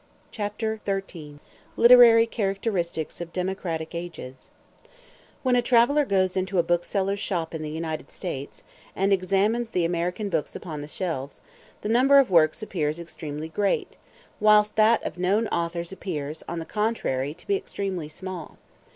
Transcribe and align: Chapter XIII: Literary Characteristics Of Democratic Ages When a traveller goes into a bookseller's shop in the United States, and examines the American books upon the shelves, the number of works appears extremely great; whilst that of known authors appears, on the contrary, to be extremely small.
Chapter 0.31 0.79
XIII: 0.83 1.35
Literary 1.77 2.25
Characteristics 2.25 3.21
Of 3.21 3.31
Democratic 3.31 3.93
Ages 3.93 4.49
When 5.43 5.55
a 5.55 5.61
traveller 5.61 6.05
goes 6.05 6.35
into 6.35 6.57
a 6.57 6.63
bookseller's 6.63 7.19
shop 7.19 7.53
in 7.53 7.61
the 7.61 7.69
United 7.69 8.09
States, 8.09 8.63
and 8.95 9.13
examines 9.13 9.69
the 9.69 9.85
American 9.85 10.29
books 10.29 10.55
upon 10.55 10.81
the 10.81 10.87
shelves, 10.87 11.39
the 11.81 11.89
number 11.89 12.17
of 12.17 12.31
works 12.31 12.63
appears 12.63 12.97
extremely 12.97 13.49
great; 13.49 13.95
whilst 14.39 14.75
that 14.75 15.03
of 15.03 15.19
known 15.19 15.47
authors 15.49 15.91
appears, 15.91 16.41
on 16.49 16.57
the 16.57 16.65
contrary, 16.65 17.35
to 17.35 17.45
be 17.45 17.55
extremely 17.55 18.09
small. 18.09 18.57